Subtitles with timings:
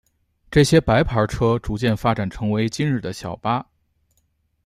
[0.49, 3.67] 这些白牌车逐渐发展成为今日的小巴。